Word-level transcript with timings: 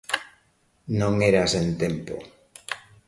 Non 0.99 1.13
era 1.29 1.43
sen 1.53 1.67
tempo. 1.81 2.15